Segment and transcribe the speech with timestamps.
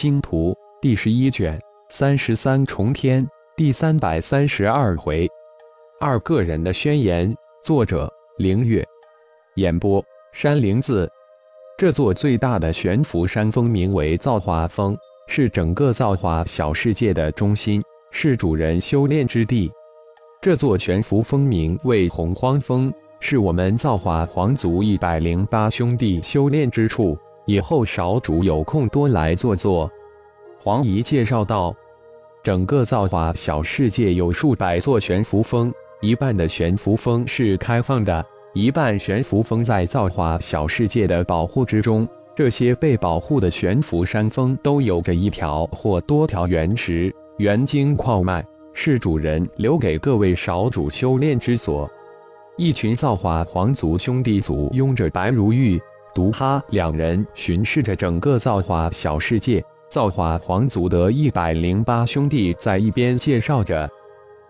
[0.00, 5.28] 星图第十一卷三十三重天第三百三十二回，
[5.98, 7.36] 二个人的宣言。
[7.64, 8.86] 作者：凌月。
[9.56, 10.00] 演播：
[10.30, 11.10] 山灵子。
[11.76, 14.96] 这座最大的悬浮山峰名为造化峰，
[15.26, 19.68] 是整个造化小世界的中心，是主人修炼之地。
[20.40, 27.18] 这座悬浮峰名为洪荒峰，是我们造化皇族一百零八兄弟修炼之处。
[27.46, 29.90] 以后少主有空多来坐坐。
[30.68, 31.74] 黄姨介绍道
[32.44, 35.72] ：“整个造化小世界有数百座悬浮峰，
[36.02, 38.22] 一半的悬浮峰是开放的，
[38.52, 42.06] 一半悬浮峰在造化小世界的保护之中。
[42.36, 48.44] 这些被保护的悬浮山峰都有着一条或多条原石、原晶矿脉，
[48.74, 51.90] 是主人留给各位少主修炼之所。”
[52.58, 55.80] 一群造化皇族兄弟组拥着白如玉。
[56.14, 63.88] 毒哈两人巡视着整个造化小世界，造化皇族的一百零八兄弟在一边介绍着。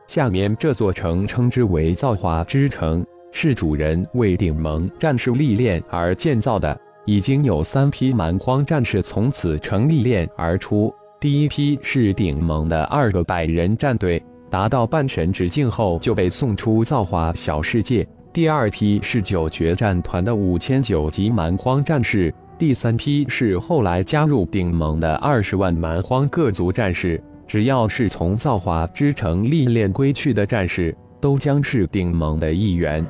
[0.06, 6.78] 下面这座城称之为造化之城，是主人为顶盟战士历练而建造的。
[7.05, 18.06] 已经有三批蛮荒战士从此城历练而出，第一批是顶盟的二个百人战队，达到半神直境后就被送出造化小世界。
[18.30, 27.23] 第二批是九决战团的五千九级蛮荒战士，第三批是后来加入顶盟的二十万蛮荒各族战士。
[27.47, 33.03] 只要是从造化之城历练归去的战士，都将是顶盟的一员。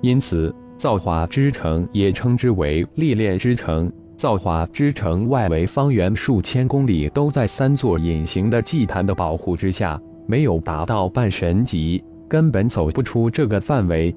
[0.00, 3.92] 因此，造化之城也称之为历练之城。
[4.16, 14.14] 造化之城外围方圆数千公里都在三座隐形的祭坛的保护之下，没有达到半神级，根本走不出这个范围。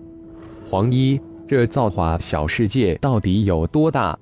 [0.69, 4.17] 黄一，这造化小世界到底有多大？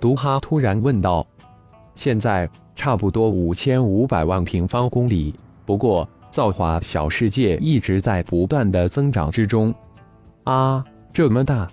[0.00, 1.26] 毒哈突然问道。
[1.94, 5.34] 现在差不多五千五百万平方公里。
[5.66, 9.74] 不过，造化小世界一直在不断的增长之中。
[10.44, 11.68] 啊，这么大，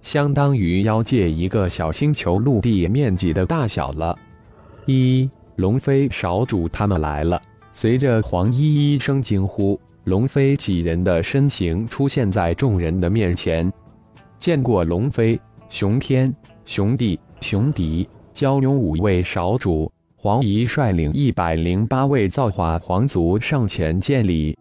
[0.00, 4.18] 相当于妖界一个小星球陆地面积的大小了。
[4.86, 7.40] 一龙飞少主他们来了。
[7.70, 9.78] 随着黄衣一声惊呼。
[10.04, 13.70] 龙飞几人的身形出现在众人的面前。
[14.38, 15.38] 见过龙飞、
[15.70, 24.58] 熊天、熊帝、熊迪、蛟勇五位少主，黄仪率领一百零八位造化皇族上前见礼。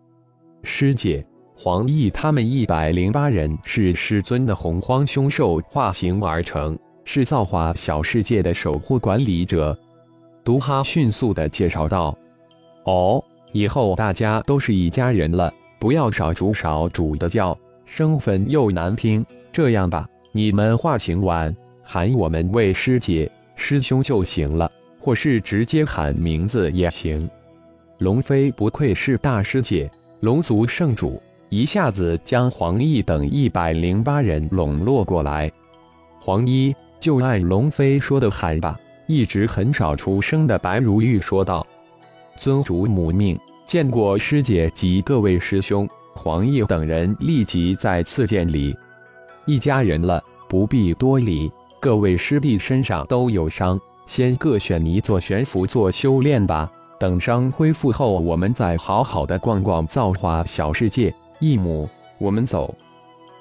[0.61, 1.25] 师姐，
[1.55, 9.75] 黄奕他们一百零八人是师尊的洪荒凶兽化形而成，是造化小世界的守护管理者。
[10.43, 12.15] 毒哈迅速的介绍道
[12.85, 13.21] ：“哦。”
[13.51, 19.25] 以后大家都是一家人了，不要少主少主的叫，生分又难听。
[19.51, 27.29] 这样吧，你们化形完喊我们为师姐、师兄就行了，或是直接喊名字也行。
[27.97, 29.89] 龙飞不愧是大师姐，
[30.19, 35.51] 龙族圣主，一下子将黄奕等一百零八人笼络过来。
[36.19, 38.79] 黄一就按龙飞说的喊吧。
[39.07, 41.65] 一直很少出声的白如玉说道。
[42.37, 43.35] 尊主母命，
[43.65, 45.89] 见过师姐及各位师兄。
[46.13, 48.75] 黄奕等人立即再次见礼。
[49.49, 51.51] 一家人了，不必多礼。
[51.79, 56.71] 各位师弟身上都有伤，先各选一座悬浮做修炼吧。
[56.99, 61.11] 等伤恢复后，我们再好好的逛逛造化小世界。
[61.39, 61.89] 义母，
[62.19, 62.75] 我们走。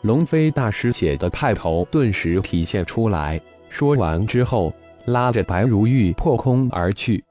[0.00, 3.38] 龙飞大师写的派头顿时体现出来。
[3.68, 4.72] 说完之后，
[5.04, 7.22] 拉着白如玉破空而去。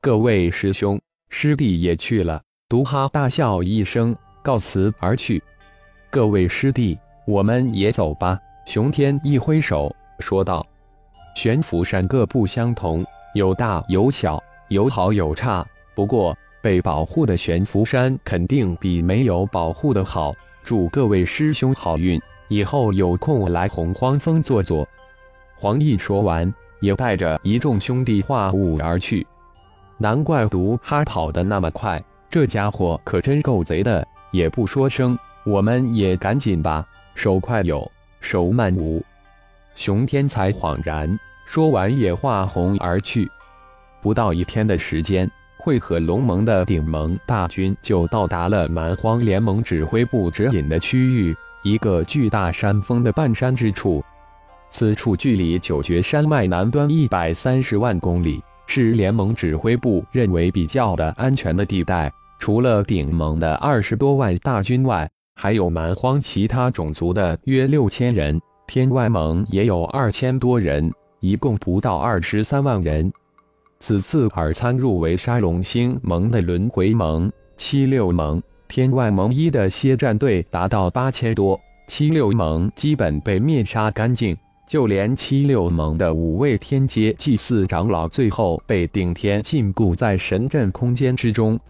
[0.00, 5.42] 各位师兄师弟也去了，毒哈大笑一声，告辞而去。
[6.10, 8.38] 各位师弟，我们也走吧。
[8.66, 10.66] 熊天一挥手说道
[11.36, 13.04] ：“悬浮山各不相同，
[13.34, 15.66] 有大有小，有好有差。
[15.94, 20.34] 不过被保护的悬浮山肯定比没有保护的好。
[20.62, 24.86] 祝各位师兄好运，以后有空来洪荒峰坐坐。”
[25.56, 29.26] 黄奕说完，也带着一众兄弟化雾而去。
[29.98, 36.86] 难怪毒哈跑得那么快，这家伙可真够贼的，也不说声，我们也赶紧吧。
[37.14, 39.02] 手快有，手慢无。
[39.74, 43.30] 熊天才恍然，说完也化红而去。
[44.00, 54.04] 不到一天的时间，会合龙盟的顶盟大军就到达了蛮荒联盟指挥部指引的区域，一个巨大山峰的半山之处。
[54.70, 58.42] 此处距离九绝山脉南端一百三十万公里。
[58.66, 73.12] 是联盟指挥部认为比较的安全的地带，除了顶盟的二十多万大军外，还有蛮荒其他种族的约六千人，天外盟也有二千多人，一共不到二十三万人。
[73.80, 84.36] 此次而参入为杀龙星盟的轮回盟、七六盟、天外盟一的蝎战队达到八千多，七六盟基本被灭杀干净。
[84.66, 91.60] 就连七六盟的五位天阶祭祀长老，最后被顶天禁锢在神阵空间之中。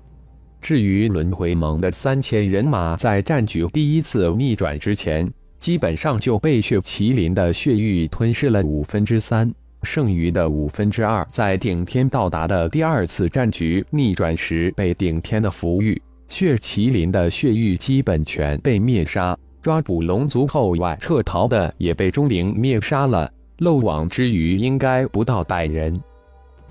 [0.64, 9.52] 至于轮回盟的三千人马，在战局第一次逆转之前，基本上就被血麒麟的血域吞噬了五分之三，
[9.82, 19.37] 剩余的五分之二，在顶天到达的第二次战局逆转时，被顶天的符域血麒麟的血域基本全被灭杀。
[19.60, 25.94] 抓捕龙族后外撤逃的也被钟灵灭杀了，漏网之鱼应该不到百人。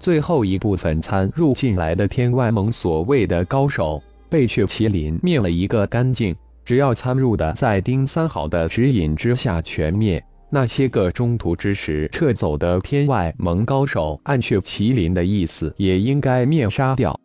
[0.04, 6.36] 最后一部分参入进来的天外盟所谓的高手，被血麒麟灭了一个干净。
[6.66, 17.18] 只要参入的在丁三好的指引之下全灭，那些个中途之时撤走的天外盟高手，按血麒麟的意思，也应该灭杀掉。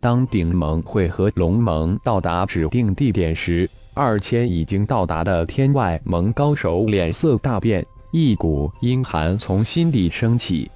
[0.00, 3.70] 当顶盟会和龙盟到达指定地点时。
[3.94, 10.68] 二千已经到达的天外盟高手脸色大变，一股阴寒从心底升起。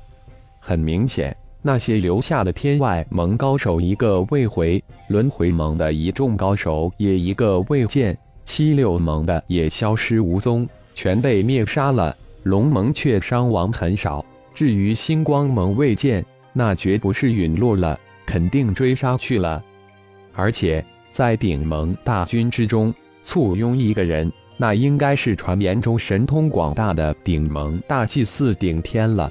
[0.64, 10.64] 很明显，那些留下的天外盟高手一个未回，轮回盟的一众高手也一个未见，七六盟的也消失无踪，
[10.94, 12.16] 全被灭杀了。
[12.44, 14.24] 龙盟却伤亡很少。
[14.54, 19.60] 至于星光盟未见，那绝不是陨落了，肯定追杀去了。
[20.32, 22.94] 而且在顶盟大军之中。
[23.24, 29.30] 簇拥一个人，那应该是传言中神通广大的顶盟大祭司顶天了。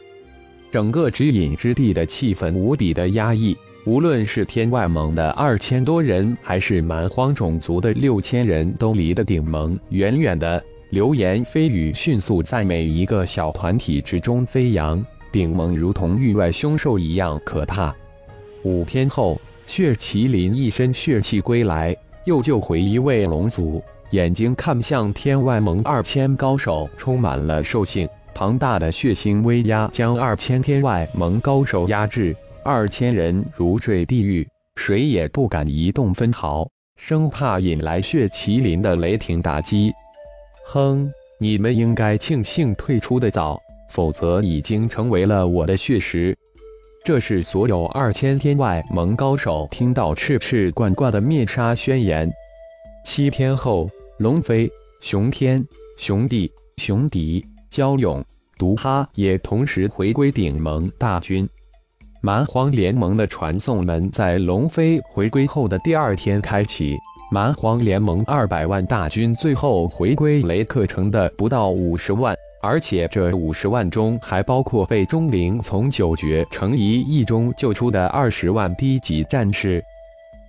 [0.72, 10.64] 整个指引之地的气氛无比的压抑，无论是天外盟的二千多人，还是蛮荒种族的六千人，都离得顶盟远远的。
[10.92, 17.94] 流言蜚语迅速在每一个小团体之中飞扬，顶盟如同域外凶兽一样可怕。
[18.64, 21.94] 五天后，血麒麟一身血气归来。
[22.26, 28.08] 又救回一位龙族，眼睛看向天外盟二千高手，充满了兽性。
[28.34, 36.68] 庞大的血腥威压将二千天外盟高手压制，二千人如坠地狱，谁也不敢移动分毫，
[36.98, 39.92] 生怕引来血麒麟的雷霆打击。
[40.68, 46.38] 哼，你们应该庆幸退出的早，否则已经成为了我的血食。
[47.04, 52.32] 这是所有二千天外盟高手听到赤赤贯贯的灭杀宣言。
[53.04, 53.90] 七天后，
[54.20, 54.70] 龙飞、
[55.02, 55.66] 熊天、
[55.98, 58.24] 熊帝、熊迪、焦勇、
[58.58, 61.48] 毒哈也同时回归顶盟大军。
[62.22, 66.98] 蛮荒联盟的传送门在龙飞回归后的第二天开启。
[67.32, 72.36] 蛮荒联盟二百万大军最后回归雷克城的不到五十万。
[72.62, 79.82] 而且这五十万中还包括被钟灵从九绝城一役中救出的二十万低级战士。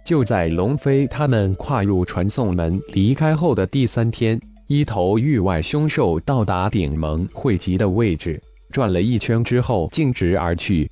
[0.04, 10.90] 就在龙飞他们跨入传送门离开后的第三天，一头域外凶兽到达顶盟汇集的位置，转了一圈之后径直而去。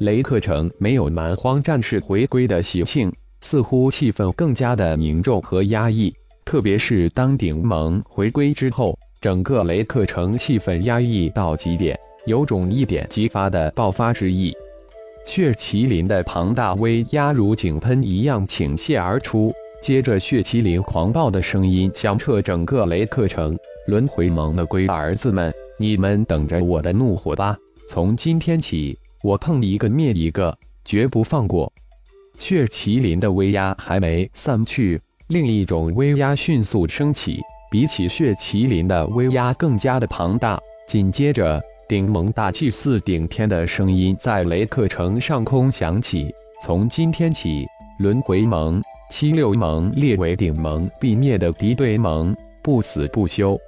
[0.00, 6.14] 雷克城没有蛮荒战士回归的喜庆，似乎气氛更加的凝重和压抑。
[6.44, 8.98] 特别是当顶盟回归之后。
[9.20, 14.54] 整个雷克城气氛压抑到极点，有种一点即发的爆发之意。
[15.24, 19.50] 血麒麟的庞大威压如井喷一样倾泻而出，
[19.84, 23.54] 接着血麒麟狂暴的声音响彻整个雷克城。
[23.86, 27.54] 轮回盟的龟儿子们，你们等着我的怒火吧！
[27.86, 31.70] 从今天起，我碰一个灭一个，绝不放过。
[32.38, 34.98] 血麒麟的威压还没散去，
[35.28, 37.38] 另一种威压迅速升起。
[37.70, 40.58] 比起血麒麟的威压更加的庞大。
[40.88, 46.32] 紧接着，顶盟大祭司顶天的声音在雷克城上空响起
[46.64, 47.66] ：“从今天起，
[47.98, 53.58] 轮回盟、七六盟列为顶盟必灭的敌对盟，不死不休。”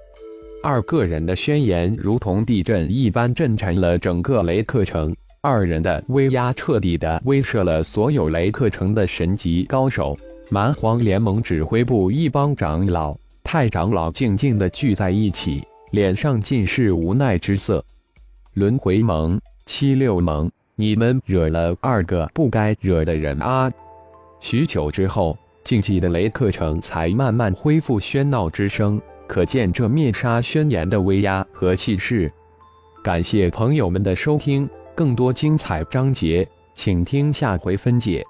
[0.62, 5.14] 二个人的宣言如同地震一般震颤了整个雷克城。
[5.40, 10.19] 二人的威压彻底的威慑了所有雷克城的神级高手。
[10.49, 13.16] 蛮荒联盟指挥部一帮长老。
[13.45, 15.62] 太长老静静地聚在一起，
[15.93, 17.85] 脸上尽是无奈之色。
[18.55, 23.71] 轮回盟、七六盟，你们惹了二个不该惹的人啊！
[24.40, 32.31] 许久之后，静寂的雷克城才慢慢恢复喧闹之声，可见这灭杀宣言的威压和气势。
[33.02, 38.25] 感谢朋友们的收听，更多精彩章节，请听下回分解。